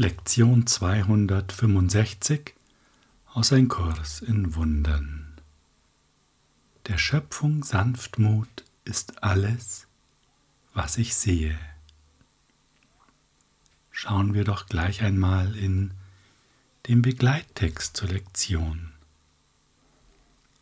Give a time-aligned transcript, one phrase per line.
[0.00, 2.54] Lektion 265
[3.34, 5.40] aus Ein Kurs in Wundern.
[6.86, 9.88] Der Schöpfung Sanftmut ist alles,
[10.72, 11.58] was ich sehe.
[13.90, 15.90] Schauen wir doch gleich einmal in
[16.86, 18.92] den Begleittext zur Lektion.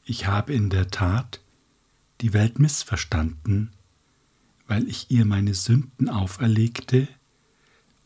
[0.06, 1.42] Ich habe in der Tat
[2.22, 3.70] die Welt missverstanden,
[4.66, 7.06] weil ich ihr meine Sünden auferlegte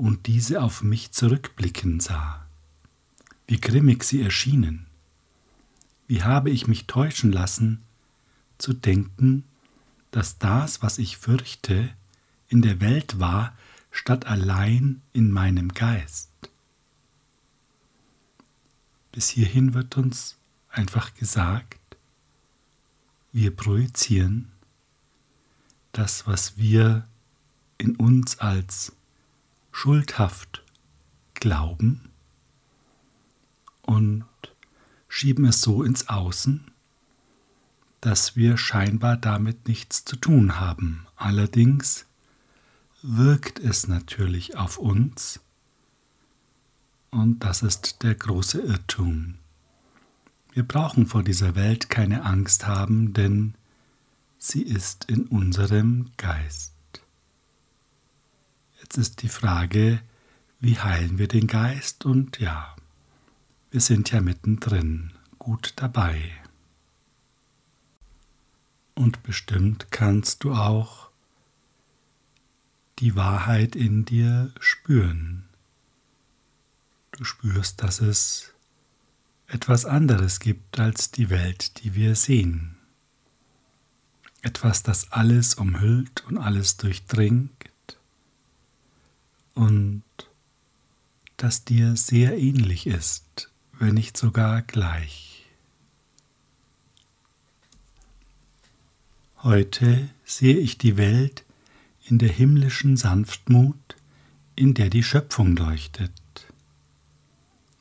[0.00, 2.46] und diese auf mich zurückblicken sah.
[3.46, 4.86] Wie grimmig sie erschienen.
[6.06, 7.82] Wie habe ich mich täuschen lassen,
[8.56, 9.44] zu denken,
[10.10, 11.90] dass das, was ich fürchte,
[12.48, 13.54] in der Welt war,
[13.90, 16.30] statt allein in meinem Geist.
[19.12, 20.36] Bis hierhin wird uns
[20.70, 21.78] einfach gesagt,
[23.32, 24.50] wir projizieren
[25.92, 27.06] das, was wir
[27.76, 28.92] in uns als
[29.72, 30.62] schuldhaft
[31.34, 32.10] glauben
[33.82, 34.24] und
[35.08, 36.70] schieben es so ins Außen,
[38.00, 41.06] dass wir scheinbar damit nichts zu tun haben.
[41.16, 42.06] Allerdings
[43.02, 45.40] wirkt es natürlich auf uns
[47.10, 49.34] und das ist der große Irrtum.
[50.52, 53.54] Wir brauchen vor dieser Welt keine Angst haben, denn
[54.38, 56.72] sie ist in unserem Geist.
[58.90, 60.02] Jetzt ist die Frage,
[60.58, 62.04] wie heilen wir den Geist?
[62.06, 62.74] Und ja,
[63.70, 66.20] wir sind ja mittendrin, gut dabei.
[68.96, 71.08] Und bestimmt kannst du auch
[72.98, 75.44] die Wahrheit in dir spüren.
[77.12, 78.52] Du spürst, dass es
[79.46, 82.74] etwas anderes gibt als die Welt, die wir sehen.
[84.42, 87.69] Etwas, das alles umhüllt und alles durchdringt
[89.60, 90.02] und
[91.36, 95.46] das dir sehr ähnlich ist, wenn nicht sogar gleich.
[99.42, 101.44] Heute sehe ich die Welt
[102.06, 103.96] in der himmlischen Sanftmut,
[104.56, 106.10] in der die Schöpfung leuchtet.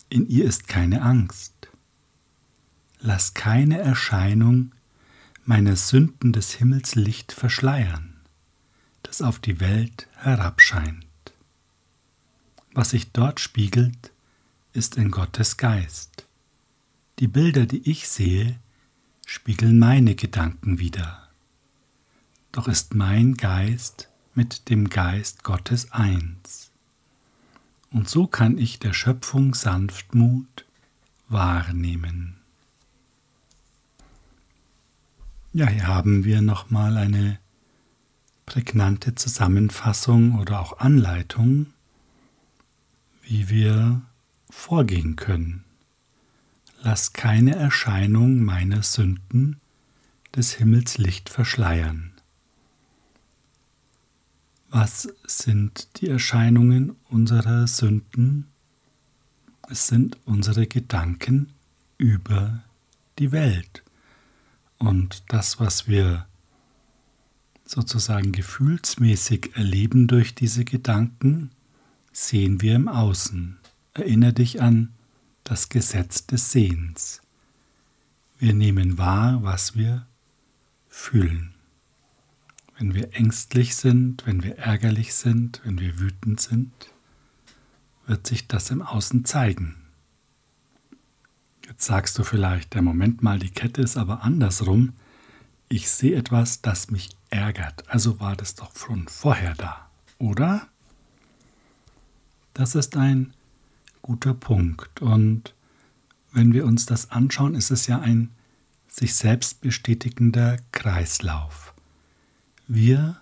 [0.10, 1.70] In ihr ist keine Angst.
[3.00, 4.74] Lass keine Erscheinung
[5.46, 8.20] meiner Sünden des Himmels Licht verschleiern,
[9.04, 11.09] das auf die Welt herabscheint.
[12.74, 14.12] Was sich dort spiegelt,
[14.74, 16.28] ist in Gottes Geist.
[17.20, 18.60] Die Bilder, die ich sehe,
[19.26, 21.28] spiegeln meine Gedanken wider.
[22.52, 26.72] Doch ist mein Geist mit dem Geist Gottes eins.
[27.92, 30.66] Und so kann ich der Schöpfung Sanftmut
[31.28, 32.36] wahrnehmen.
[35.52, 37.40] Ja, hier haben wir nochmal eine
[38.46, 41.68] prägnante Zusammenfassung oder auch Anleitung
[43.30, 44.02] wie wir
[44.50, 45.64] vorgehen können.
[46.82, 49.58] Lass keine Erscheinung meiner Sünden
[50.36, 52.12] des Himmels Licht verschleiern.
[54.72, 58.48] Was sind die Erscheinungen unserer Sünden?
[59.70, 61.52] Es sind unsere Gedanken
[62.00, 62.64] über
[63.20, 63.84] die Welt.
[64.80, 66.26] Und das, was wir
[67.64, 71.52] sozusagen gefühlsmäßig erleben durch diese Gedanken,
[72.20, 73.58] sehen wir im Außen.
[73.94, 74.94] Erinnere dich an
[75.46, 77.22] das Gesetz des Sehens.
[78.38, 80.06] Wir nehmen wahr, was wir
[80.90, 81.54] fühlen.
[82.78, 86.72] Wenn wir ängstlich sind, wenn wir ärgerlich sind, wenn wir wütend sind,
[88.06, 89.76] wird sich das im Außen zeigen.
[91.66, 94.94] Jetzt sagst du vielleicht, der Moment mal, die Kette ist aber andersrum.
[95.70, 97.90] Ich sehe etwas, das mich ärgert.
[97.90, 100.68] Also war das doch schon vorher da, oder?
[102.60, 103.32] Das ist ein
[104.02, 105.02] guter Punkt.
[105.02, 105.56] Und
[106.34, 108.32] wenn wir uns das anschauen, ist es ja ein
[108.90, 111.74] sich selbst bestätigender Kreislauf.
[112.68, 113.22] Wir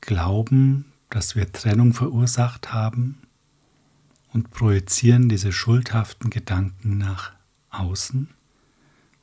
[0.00, 3.18] glauben, dass wir Trennung verursacht haben
[4.32, 7.30] und projizieren diese schuldhaften Gedanken nach
[7.70, 8.28] außen,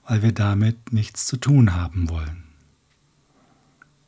[0.08, 2.46] weil wir damit nichts zu tun haben wollen.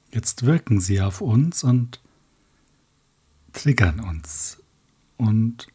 [0.10, 2.00] Jetzt wirken sie auf uns und
[3.52, 4.60] triggern uns
[5.18, 5.68] und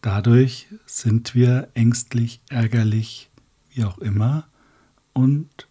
[0.00, 3.30] dadurch sind wir ängstlich, ärgerlich,
[3.70, 4.48] wie auch immer
[5.12, 5.68] und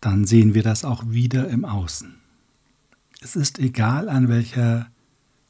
[0.00, 2.14] dann sehen wir das auch wieder im Außen.
[3.20, 4.90] Es ist egal, an welcher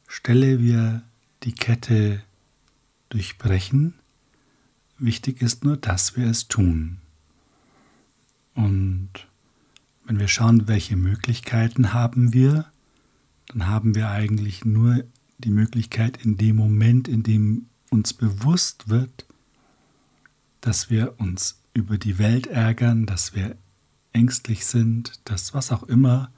[0.07, 1.01] Stelle wir
[1.41, 2.21] die Kette
[3.09, 3.95] durchbrechen.
[4.99, 6.99] Wichtig ist nur, dass wir es tun.
[8.53, 9.09] Und
[10.05, 12.65] wenn wir schauen, welche Möglichkeiten haben wir,
[13.47, 15.03] dann haben wir eigentlich nur
[15.43, 19.25] die Möglichkeit in dem Moment, in dem uns bewusst wird,
[20.61, 23.57] dass wir uns über die Welt ärgern, dass wir
[24.13, 26.31] ängstlich sind, dass was auch immer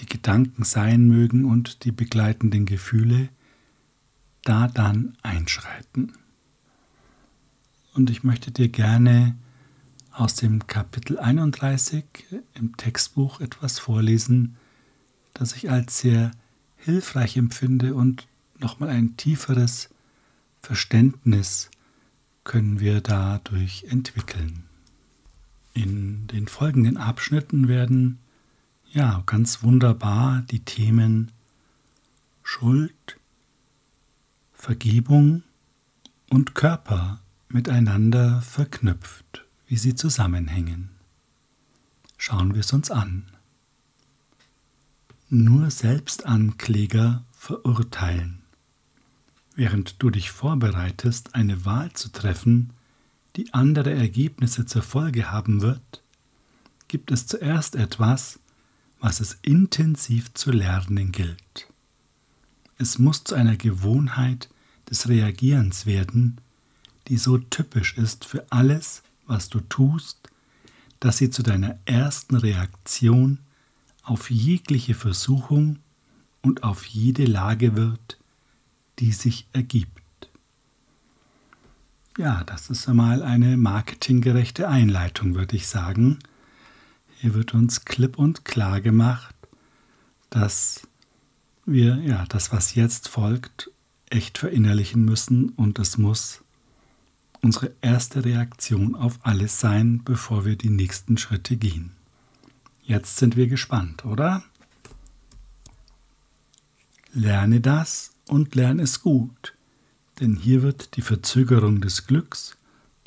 [0.00, 3.28] die Gedanken sein mögen und die begleitenden Gefühle,
[4.42, 6.12] da dann einschreiten.
[7.94, 9.36] Und ich möchte dir gerne
[10.10, 12.04] aus dem Kapitel 31
[12.54, 14.56] im Textbuch etwas vorlesen,
[15.32, 16.32] das ich als sehr
[16.84, 18.26] hilfreich empfinde und
[18.58, 19.88] nochmal ein tieferes
[20.60, 21.70] Verständnis
[22.44, 24.64] können wir dadurch entwickeln.
[25.72, 28.18] In den folgenden Abschnitten werden
[28.92, 31.32] ja ganz wunderbar die Themen
[32.42, 33.18] Schuld,
[34.52, 35.42] Vergebung
[36.30, 40.90] und Körper miteinander verknüpft, wie sie zusammenhängen.
[42.18, 43.24] Schauen wir es uns an.
[45.30, 48.42] Nur Selbstankläger verurteilen.
[49.56, 52.74] Während du dich vorbereitest, eine Wahl zu treffen,
[53.36, 56.02] die andere Ergebnisse zur Folge haben wird,
[56.88, 58.38] gibt es zuerst etwas,
[59.00, 61.68] was es intensiv zu lernen gilt.
[62.76, 64.50] Es muss zu einer Gewohnheit
[64.90, 66.38] des Reagierens werden,
[67.08, 70.18] die so typisch ist für alles, was du tust,
[71.00, 73.38] dass sie zu deiner ersten Reaktion
[74.04, 75.78] auf jegliche Versuchung
[76.42, 78.18] und auf jede Lage wird,
[78.98, 79.90] die sich ergibt.
[82.16, 86.20] Ja, das ist einmal eine marketinggerechte Einleitung, würde ich sagen.
[87.18, 89.34] Hier wird uns klipp und klar gemacht,
[90.30, 90.86] dass
[91.66, 93.70] wir ja das, was jetzt folgt,
[94.10, 96.44] echt verinnerlichen müssen und es muss
[97.40, 101.92] unsere erste Reaktion auf alles sein, bevor wir die nächsten Schritte gehen.
[102.86, 104.44] Jetzt sind wir gespannt, oder?
[107.12, 109.54] Lerne das und lerne es gut
[110.20, 112.56] denn hier wird die Verzögerung des Glücks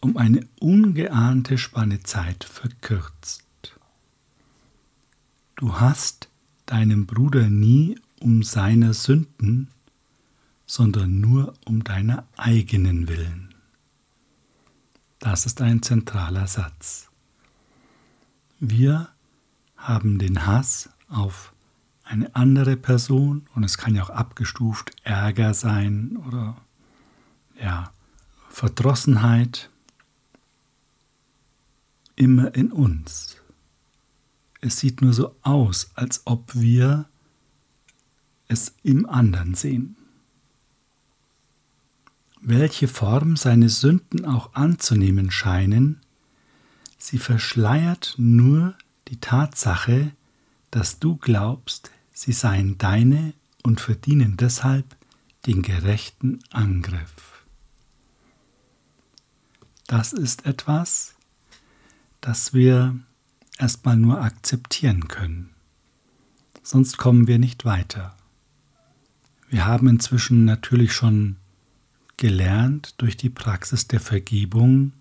[0.01, 3.44] um eine ungeahnte Spanne Zeit verkürzt.
[5.56, 6.30] Du hast
[6.65, 9.69] deinem Bruder nie um seiner Sünden,
[10.68, 13.56] sondern nur um deiner eigenen Willen.
[15.19, 17.09] Das ist ein zentraler Satz.
[18.59, 19.09] Wir
[19.77, 21.53] haben den Hass auf
[22.03, 26.57] eine andere Person und es kann ja auch abgestuft Ärger sein oder
[27.62, 27.91] ja,
[28.50, 29.69] Verdrossenheit
[32.15, 33.38] immer in uns.
[34.62, 37.06] Es sieht nur so aus, als ob wir
[38.47, 39.97] es im anderen sehen.
[42.41, 46.00] Welche Form seine Sünden auch anzunehmen scheinen,
[46.97, 48.75] sie verschleiert nur
[49.07, 50.12] die Tatsache,
[50.71, 53.33] dass du glaubst, sie seien deine
[53.63, 54.95] und verdienen deshalb
[55.45, 57.45] den gerechten Angriff.
[59.88, 61.15] Das ist etwas,
[62.19, 63.00] das wir
[63.57, 65.51] erstmal nur akzeptieren können.
[66.62, 68.15] Sonst kommen wir nicht weiter.
[69.50, 71.38] Wir haben inzwischen natürlich schon
[72.18, 74.92] gelernt durch die Praxis der Vergebung,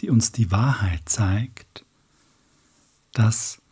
[0.00, 1.84] die uns die Wahrheit zeigt,
[3.14, 3.62] dass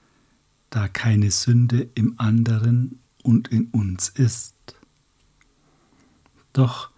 [0.71, 4.55] da keine Sünde im anderen und in uns ist.
[6.53, 6.91] Doch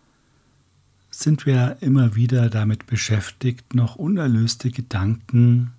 [1.11, 5.73] sind wir immer wieder damit beschäftigt, noch unerlöste Gedanken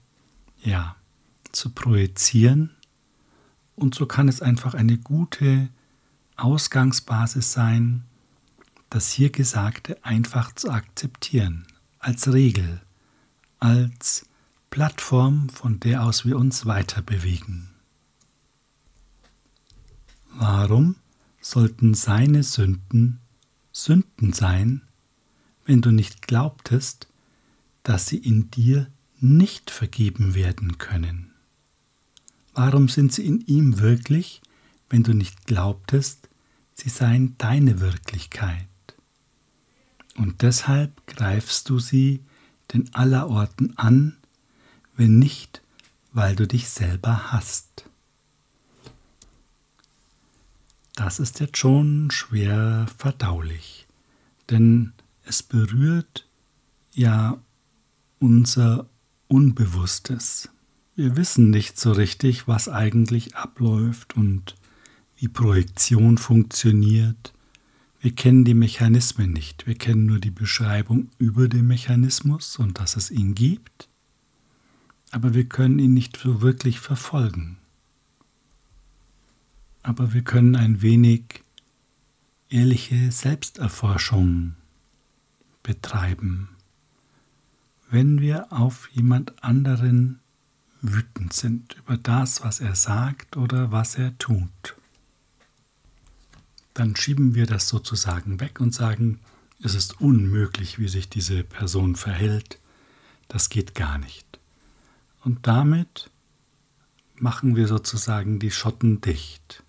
[0.62, 0.96] ja,
[1.52, 2.72] zu projizieren.
[3.76, 5.70] Und so kann es einfach eine gute
[6.38, 8.04] Ausgangsbasis sein,
[8.90, 11.68] das hier Gesagte einfach zu akzeptieren,
[12.00, 12.82] als Regel,
[13.60, 14.26] als
[14.76, 17.70] Plattform, von der aus wir uns weiter bewegen.
[20.32, 20.98] Warum
[21.40, 23.22] sollten seine Sünden
[23.72, 24.82] Sünden sein,
[25.64, 27.08] wenn du nicht glaubtest,
[27.84, 28.92] dass sie in dir
[29.22, 31.32] nicht vergeben werden können?
[32.54, 34.42] Warum sind sie in ihm wirklich,
[34.90, 36.28] wenn du nicht glaubtest,
[36.74, 38.68] sie seien deine Wirklichkeit?
[40.18, 42.26] Und deshalb greifst du sie
[42.74, 44.18] den allerorten an,
[44.98, 45.62] wenn nicht,
[46.12, 47.86] weil du dich selber hast.
[50.96, 53.86] Das ist jetzt schon schwer verdaulich,
[54.50, 54.94] denn
[55.26, 56.28] es berührt
[56.94, 57.38] ja
[58.20, 58.88] unser
[59.28, 60.50] Unbewusstes.
[60.96, 64.56] Wir wissen nicht so richtig, was eigentlich abläuft und
[65.18, 67.34] wie Projektion funktioniert.
[68.00, 69.68] Wir kennen die Mechanismen nicht.
[69.68, 73.90] Wir kennen nur die Beschreibung über den Mechanismus und dass es ihn gibt,
[75.16, 77.56] aber wir können ihn nicht so wirklich verfolgen.
[79.82, 81.42] Aber wir können ein wenig
[82.50, 84.56] ehrliche Selbsterforschung
[85.64, 86.50] betreiben,
[87.90, 90.20] wenn wir auf jemand anderen
[90.82, 94.76] wütend sind über das, was er sagt oder was er tut.
[96.74, 99.22] Dann schieben wir das sozusagen weg und sagen,
[99.64, 102.60] es ist unmöglich, wie sich diese Person verhält,
[103.30, 104.26] das geht gar nicht.
[105.26, 106.12] Und damit
[107.16, 109.64] machen wir sozusagen die Schotten dicht.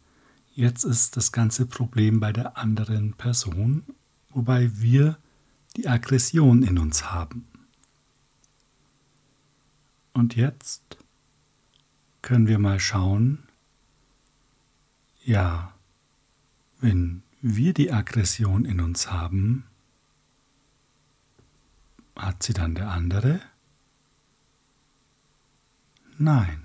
[0.55, 3.83] Jetzt ist das ganze Problem bei der anderen Person,
[4.29, 5.19] wobei wir
[5.75, 7.47] die Aggression in uns haben.
[10.13, 10.99] Und jetzt
[12.21, 13.39] können wir mal schauen,
[15.25, 15.73] ja,
[16.81, 19.65] wenn wir die Aggression in uns haben,
[22.15, 23.41] hat sie dann der andere?
[26.19, 26.63] Nein.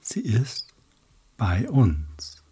[0.00, 0.72] Sie ist
[1.36, 2.42] bei uns.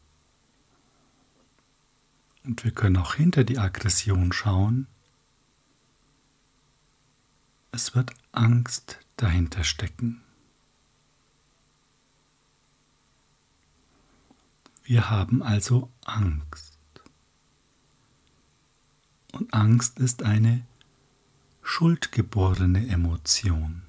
[2.45, 4.87] Und wir können auch hinter die Aggression schauen.
[7.73, 10.23] Es wird Angst dahinter stecken.
[14.85, 16.79] Wir haben also Angst.
[19.33, 20.67] Und Angst ist eine
[21.63, 23.84] schuldgeborene Emotion.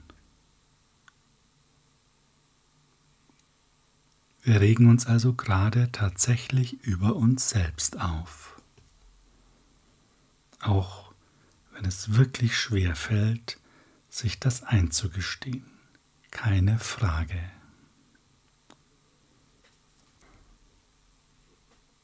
[4.46, 8.62] Wir regen uns also gerade tatsächlich über uns selbst auf.
[10.60, 11.12] Auch
[11.74, 13.60] wenn es wirklich schwer fällt,
[14.08, 15.66] sich das einzugestehen.
[16.30, 17.42] Keine Frage.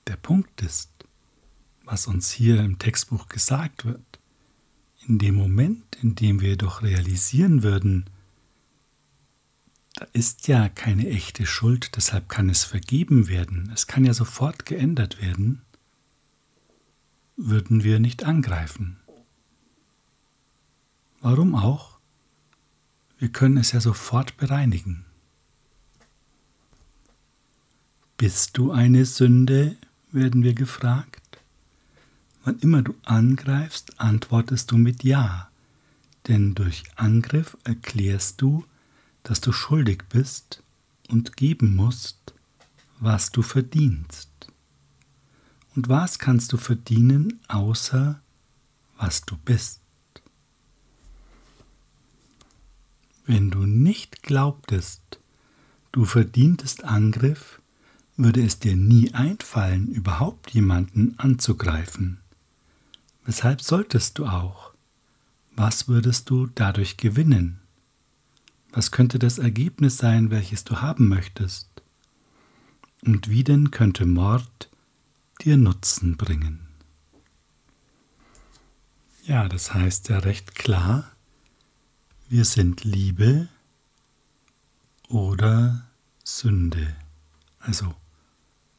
[0.07, 0.89] Der Punkt ist,
[1.83, 4.19] was uns hier im Textbuch gesagt wird,
[5.07, 8.10] in dem Moment, in dem wir doch realisieren würden,
[10.01, 14.65] da ist ja keine echte Schuld, deshalb kann es vergeben werden, es kann ja sofort
[14.65, 15.62] geändert werden,
[17.38, 19.00] würden wir nicht angreifen.
[21.20, 22.00] Warum auch?
[23.20, 25.05] Wir können es ja sofort bereinigen.
[28.17, 29.77] Bist du eine Sünde?
[30.12, 31.38] werden wir gefragt.
[32.43, 35.51] Wann immer du angreifst, antwortest du mit Ja,
[36.27, 38.65] denn durch Angriff erklärst du,
[39.24, 40.63] dass du schuldig bist
[41.10, 42.34] und geben musst,
[43.00, 44.30] was du verdienst.
[45.75, 48.22] Und was kannst du verdienen, außer
[48.98, 49.82] was du bist?
[53.25, 55.20] Wenn du nicht glaubtest,
[55.92, 57.62] du verdientest Angriff,
[58.18, 62.20] würde es dir nie einfallen, überhaupt jemanden anzugreifen.
[63.24, 64.74] Weshalb solltest du auch?
[65.56, 67.61] Was würdest du dadurch gewinnen?
[68.72, 71.70] Was könnte das Ergebnis sein, welches du haben möchtest?
[73.04, 74.70] Und wie denn könnte Mord
[75.42, 76.68] dir Nutzen bringen?
[79.24, 81.12] Ja, das heißt ja recht klar,
[82.30, 83.50] wir sind Liebe
[85.10, 85.86] oder
[86.24, 86.96] Sünde.
[87.60, 87.94] Also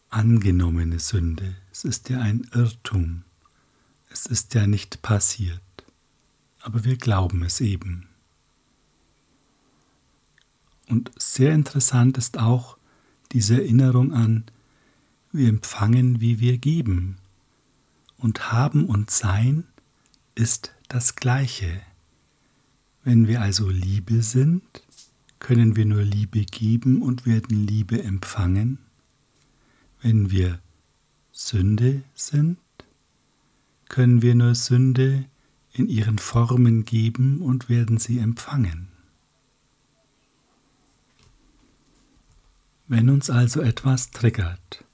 [0.08, 1.56] angenommene Sünde.
[1.70, 3.24] Es ist ja ein Irrtum.
[4.08, 5.60] Es ist ja nicht passiert.
[6.60, 8.08] Aber wir glauben es eben.
[10.88, 12.76] Und sehr interessant ist auch
[13.32, 14.44] diese Erinnerung an,
[15.32, 17.16] wir empfangen, wie wir geben.
[18.18, 19.64] Und haben und sein
[20.34, 21.80] ist das Gleiche.
[23.02, 24.62] Wenn wir also Liebe sind,
[25.38, 28.78] können wir nur Liebe geben und werden Liebe empfangen.
[30.00, 30.60] Wenn wir
[31.32, 32.58] Sünde sind,
[33.88, 35.24] können wir nur Sünde
[35.72, 38.91] in ihren Formen geben und werden sie empfangen.
[42.86, 44.84] Wenn uns also etwas triggert,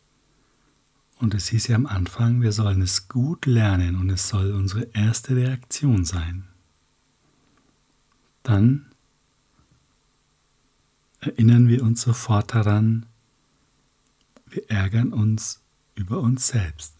[1.18, 4.84] und es hieß ja am Anfang, wir sollen es gut lernen und es soll unsere
[4.92, 6.46] erste Reaktion sein,
[8.44, 8.86] dann
[11.20, 13.06] erinnern wir uns sofort daran,
[14.46, 15.60] wir ärgern uns
[15.94, 16.94] über uns selbst.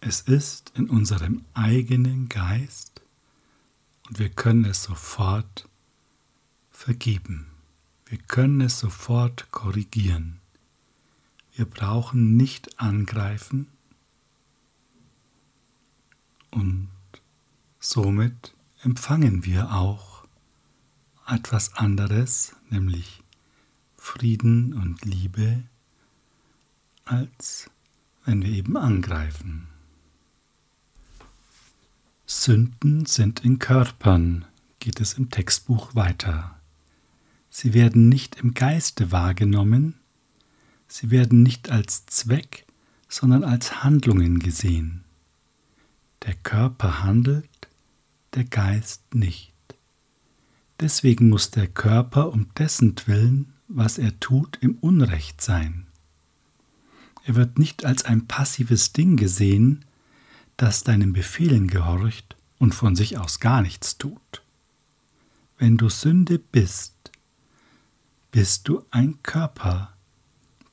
[0.00, 3.02] Es ist in unserem eigenen Geist
[4.08, 5.68] und wir können es sofort
[6.70, 7.49] vergeben.
[8.10, 10.40] Wir können es sofort korrigieren.
[11.54, 13.68] Wir brauchen nicht angreifen
[16.50, 16.90] und
[17.78, 18.52] somit
[18.82, 20.26] empfangen wir auch
[21.28, 23.22] etwas anderes, nämlich
[23.96, 25.62] Frieden und Liebe
[27.04, 27.70] als
[28.24, 29.68] wenn wir eben angreifen.
[32.26, 34.46] Sünden sind in Körpern,
[34.80, 36.59] geht es im Textbuch weiter.
[37.50, 39.96] Sie werden nicht im Geiste wahrgenommen,
[40.86, 42.64] sie werden nicht als Zweck,
[43.08, 45.02] sondern als Handlungen gesehen.
[46.24, 47.48] Der Körper handelt,
[48.34, 49.52] der Geist nicht.
[50.78, 55.86] Deswegen muss der Körper um dessen Willen, was er tut, im Unrecht sein.
[57.24, 59.84] Er wird nicht als ein passives Ding gesehen,
[60.56, 64.42] das deinen Befehlen gehorcht und von sich aus gar nichts tut.
[65.58, 66.94] Wenn du Sünde bist,
[68.30, 69.92] bist du ein Körper,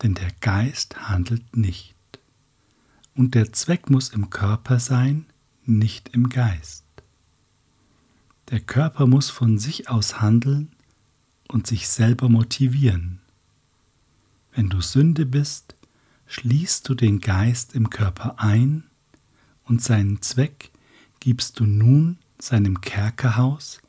[0.02, 1.96] denn der Geist handelt nicht.
[3.16, 5.26] Und der Zweck muss im Körper sein,
[5.66, 6.86] nicht im Geist.
[8.50, 10.72] Der Körper muss von sich aus handeln
[11.48, 13.20] und sich selber motivieren.
[14.54, 15.76] Wenn du Sünde bist,
[16.28, 18.84] schließt du den Geist im Körper ein
[19.64, 20.72] und seinen Zweck
[21.20, 23.82] gibst du nun seinem Kerkerhaus,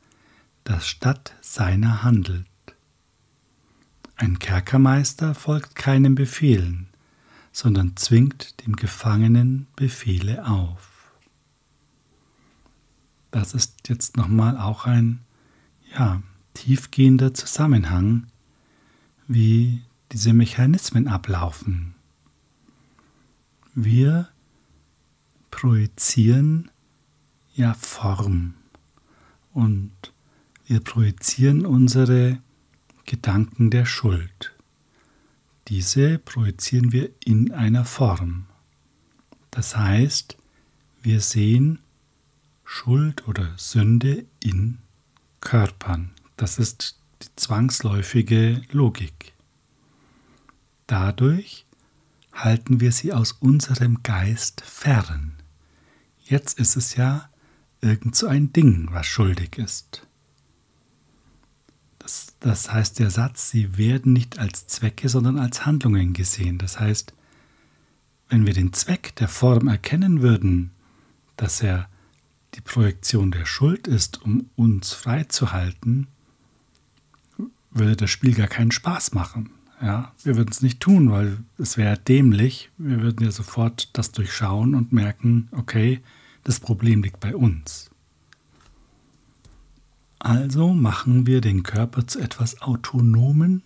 [0.63, 2.48] das statt seiner handelt.
[4.21, 6.89] Ein Kerkermeister folgt keinen Befehlen,
[7.53, 11.13] sondern zwingt dem Gefangenen Befehle auf.
[13.31, 15.21] Das ist jetzt nochmal auch ein
[15.97, 16.21] ja,
[16.53, 18.27] tiefgehender Zusammenhang,
[19.29, 21.95] wie diese Mechanismen ablaufen.
[23.73, 24.27] Wir
[25.49, 26.69] projizieren
[27.53, 28.55] ja Form
[29.53, 29.93] und
[30.65, 32.41] wir projizieren unsere
[33.09, 34.53] Gedanken der Schuld.
[35.67, 38.45] Diese projizieren wir in einer Form.
[39.49, 40.37] Das heißt,
[41.01, 41.79] wir sehen
[42.63, 44.77] Schuld oder Sünde in
[45.41, 46.11] Körpern.
[46.37, 49.33] Das ist die zwangsläufige Logik.
[50.85, 51.65] Dadurch
[52.31, 55.33] halten wir sie aus unserem Geist fern.
[56.21, 57.27] Jetzt ist es ja
[57.81, 60.05] irgend so ein Ding, was schuldig ist.
[62.39, 66.57] Das, heißt, der Satz, sie werden nicht als Zwecke, sondern als Handlungen gesehen.
[66.57, 67.13] Das heißt,
[68.29, 70.71] wenn wir den Zweck der Form erkennen würden,
[71.35, 71.89] dass er
[72.55, 76.07] die Projektion der Schuld ist, um uns freizuhalten,
[77.71, 79.51] würde das Spiel gar keinen Spaß machen.
[79.81, 82.69] Ja, wir würden es nicht tun, weil es wäre dämlich.
[82.77, 86.01] Wir würden ja sofort das durchschauen und merken, okay,
[86.43, 87.88] das Problem liegt bei uns.
[90.19, 93.63] Also machen wir den Körper zu etwas Autonomen,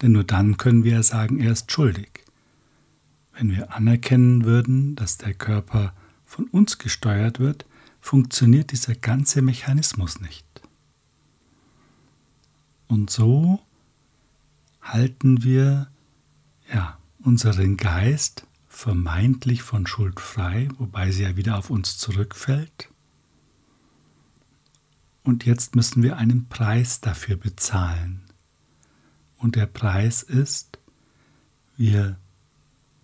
[0.00, 2.24] denn nur dann können wir sagen, er ist schuldig.
[3.32, 5.92] Wenn wir anerkennen würden, dass der Körper
[6.24, 7.66] von uns gesteuert wird,
[8.00, 10.46] funktioniert dieser ganze Mechanismus nicht.
[12.86, 13.60] Und so
[14.80, 15.88] halten wir
[16.72, 22.88] ja, unseren Geist vermeintlich von Schuld frei, wobei sie ja wieder auf uns zurückfällt.
[25.24, 28.22] Und jetzt müssen wir einen Preis dafür bezahlen.
[29.36, 30.78] Und der Preis ist,
[31.76, 32.16] wir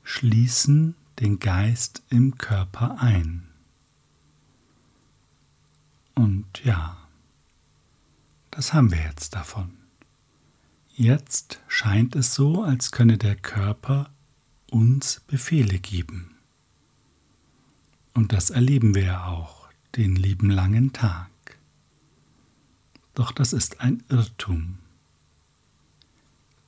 [0.03, 3.49] schließen den Geist im Körper ein.
[6.15, 6.97] Und ja,
[8.51, 9.71] das haben wir jetzt davon.
[10.95, 14.11] Jetzt scheint es so, als könne der Körper
[14.71, 16.35] uns Befehle geben.
[18.15, 21.28] Und das erleben wir ja auch den lieben langen Tag.
[23.19, 24.79] Doch das ist ein Irrtum.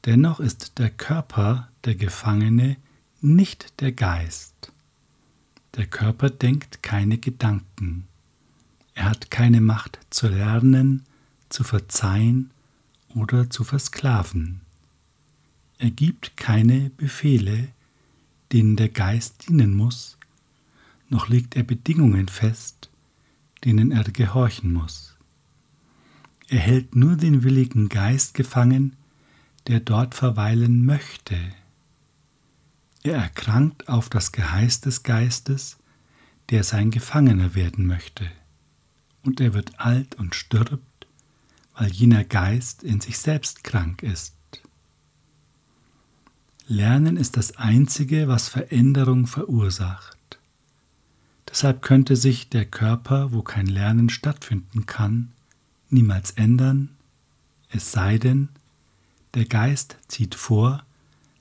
[0.05, 2.77] Dennoch ist der Körper der Gefangene
[3.21, 4.73] nicht der Geist.
[5.77, 8.09] Der Körper denkt keine Gedanken.
[8.95, 11.05] Er hat keine Macht zu lernen,
[11.51, 12.51] zu verzeihen
[13.15, 14.61] oder zu versklaven.
[15.79, 17.69] Er gibt keine Befehle,
[18.51, 20.19] denen der Geist dienen muss,
[21.11, 22.91] noch legt er Bedingungen fest,
[23.63, 25.10] denen er gehorchen muss.
[26.51, 28.97] Er hält nur den willigen Geist gefangen,
[29.69, 31.37] der dort verweilen möchte.
[33.05, 35.79] Er erkrankt auf das Geheiß des Geistes,
[36.51, 38.29] der sein Gefangener werden möchte
[39.23, 41.07] und er wird alt und stirbt,
[41.77, 44.35] weil jener Geist in sich selbst krank ist.
[46.67, 50.19] Lernen ist das Einzige, was Veränderung verursacht.
[51.49, 55.31] Deshalb könnte sich der Körper, wo kein Lernen stattfinden kann,
[55.93, 56.91] niemals ändern,
[57.71, 58.49] es sei denn,
[59.35, 60.85] der Geist zieht vor,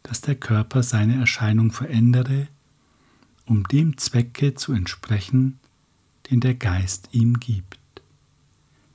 [0.03, 2.47] dass der Körper seine Erscheinung verändere,
[3.45, 5.59] um dem Zwecke zu entsprechen,
[6.29, 7.79] den der Geist ihm gibt.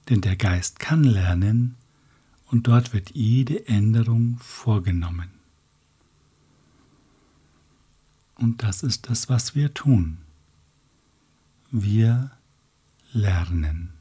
[0.09, 1.75] Denn der Geist kann lernen
[2.51, 5.31] und dort wird jede Änderung vorgenommen.
[8.37, 10.19] Und das ist das, was wir tun.
[11.71, 12.31] Wir
[13.13, 13.94] lernen.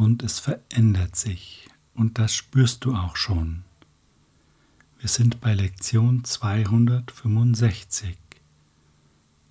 [0.00, 1.68] Und es verändert sich.
[1.92, 3.64] Und das spürst du auch schon.
[4.98, 8.16] Wir sind bei Lektion 265.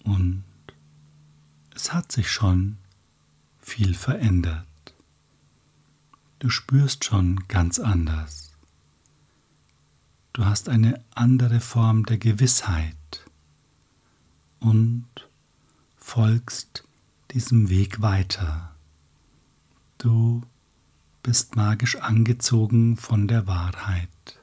[0.05, 0.43] Und
[1.75, 2.79] es hat sich schon
[3.59, 4.65] viel verändert.
[6.39, 8.51] Du spürst schon ganz anders.
[10.33, 13.23] Du hast eine andere Form der Gewissheit
[14.59, 15.05] und
[15.95, 16.85] folgst
[17.29, 18.73] diesem Weg weiter.
[19.99, 20.41] Du
[21.23, 24.39] bist magisch angezogen von der Wahrheit.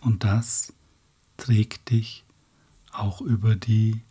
[0.00, 0.72] Und das
[1.36, 2.24] trägt dich
[2.90, 4.02] auch über die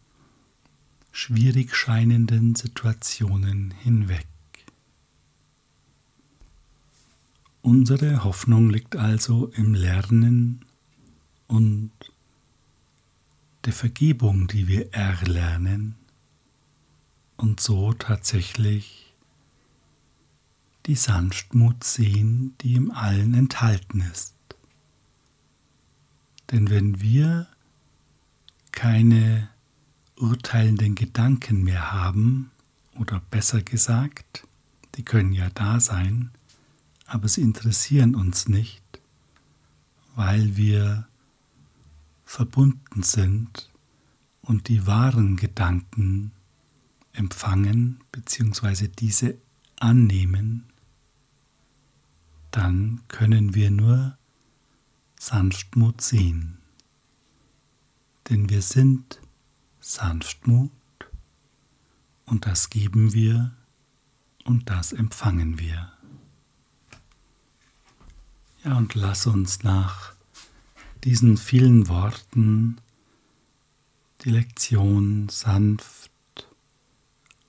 [1.12, 4.26] schwierig scheinenden Situationen hinweg.
[7.62, 10.64] Unsere Hoffnung liegt also im Lernen
[11.48, 11.92] und
[13.66, 15.96] der Vergebung, die wir erlernen
[17.36, 19.11] und so tatsächlich
[20.86, 24.36] die Sanftmut sehen, die im Allen enthalten ist.
[26.52, 27.48] Denn wenn wir
[28.72, 29.50] keine
[30.16, 32.52] urteilenden Gedanken mehr haben,
[33.00, 34.48] oder besser gesagt,
[34.96, 36.32] die können ja da sein,
[37.06, 38.84] aber sie interessieren uns nicht,
[40.16, 41.08] weil wir
[42.26, 43.70] verbunden sind
[44.42, 46.32] und die wahren Gedanken
[47.14, 48.88] empfangen bzw.
[48.88, 49.38] diese
[49.80, 50.71] annehmen,
[52.52, 54.18] dann können wir nur
[55.20, 56.58] Sanftmut sehen.
[58.30, 59.20] Denn wir sind
[59.80, 60.72] Sanftmut
[62.26, 63.52] und das geben wir
[64.46, 65.92] und das empfangen wir.
[68.64, 70.14] Ja, und lass uns nach
[71.04, 72.78] diesen vielen Worten
[74.24, 76.12] die Lektion sanft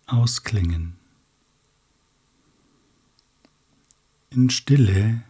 [0.07, 1.02] ausklingen.
[4.35, 5.23] In Stille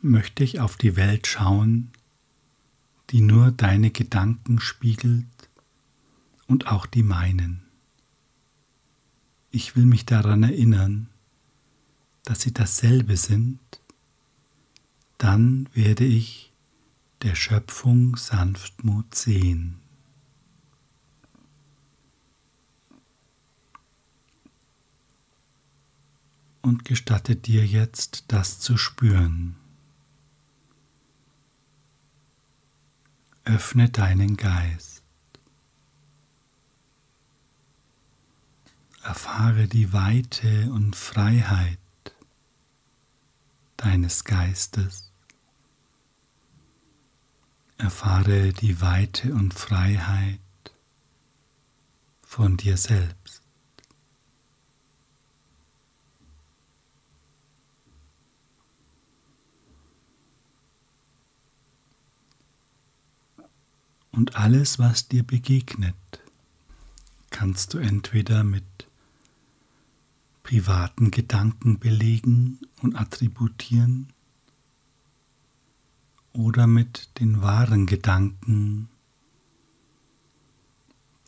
[0.00, 1.92] möchte ich auf die Welt schauen,
[3.10, 5.28] die nur deine Gedanken spiegelt
[6.48, 7.62] und auch die meinen.
[9.52, 11.08] Ich will mich daran erinnern,
[12.24, 13.60] dass sie dasselbe sind,
[15.18, 16.52] dann werde ich
[17.22, 19.76] der Schöpfung Sanftmut sehen.
[26.68, 29.56] Und gestatte dir jetzt das zu spüren.
[33.44, 35.02] Öffne deinen Geist.
[39.02, 41.78] Erfahre die Weite und Freiheit
[43.78, 45.10] deines Geistes.
[47.78, 50.38] Erfahre die Weite und Freiheit
[52.20, 53.47] von dir selbst.
[64.18, 65.94] Und alles, was dir begegnet,
[67.30, 68.64] kannst du entweder mit
[70.42, 74.12] privaten Gedanken belegen und attributieren
[76.32, 78.88] oder mit den wahren Gedanken,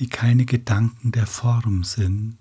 [0.00, 2.38] die keine Gedanken der Form sind,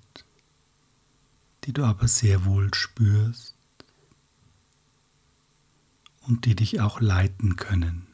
[1.65, 3.53] die du aber sehr wohl spürst
[6.21, 8.08] und die dich auch leiten können.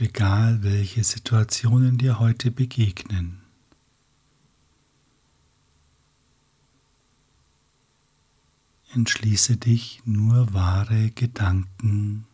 [0.00, 3.42] Egal welche Situationen dir heute begegnen,
[8.94, 12.24] entschließe dich nur wahre Gedanken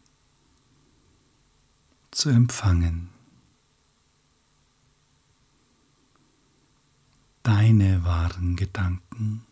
[2.13, 3.09] zu empfangen.
[7.43, 9.45] Deine wahren Gedanken.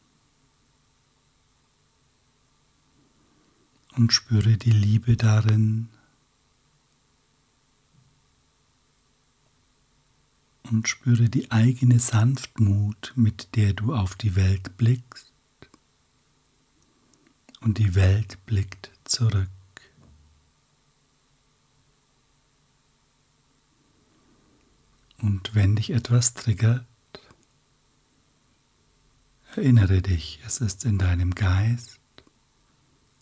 [3.96, 5.88] Und spüre die Liebe darin,
[10.70, 15.32] und spüre die eigene Sanftmut, mit der du auf die Welt blickst
[17.60, 19.48] und die Welt blickt zurück.
[25.18, 26.84] Und wenn dich etwas triggert,
[29.54, 32.00] erinnere dich, es ist in deinem Geist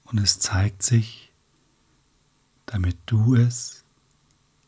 [0.04, 1.32] und es zeigt sich,
[2.66, 3.84] damit du es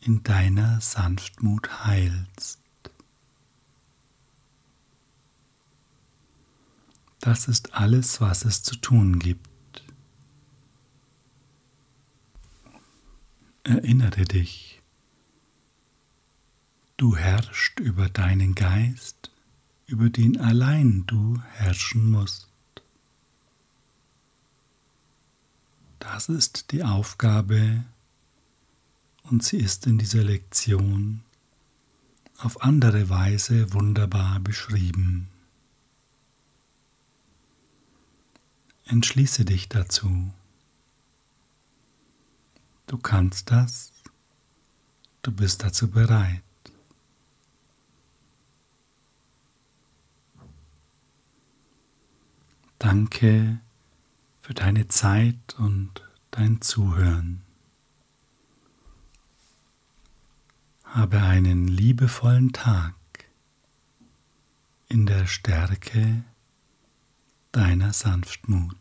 [0.01, 2.64] in deiner Sanftmut heilst.
[7.25, 9.83] Das ist alles, was es zu tun gibt.
[13.63, 14.83] Erinnere dich,
[16.99, 19.31] du herrschst über deinen Geist,
[19.87, 22.51] über den allein du herrschen musst.
[26.01, 27.87] Das ist die Aufgabe
[29.23, 31.23] und sie ist in dieser Lektion
[32.37, 35.31] auf andere Weise wunderbar beschrieben.
[38.87, 40.33] Entschließe dich dazu.
[42.87, 43.93] Du kannst das,
[45.23, 46.43] du bist dazu bereit.
[52.79, 53.61] Danke
[54.43, 57.41] für deine Zeit und dein Zuhören.
[60.85, 62.95] Habe einen liebevollen Tag
[64.89, 66.25] in der Stärke
[67.55, 68.77] deiner Sanftmut.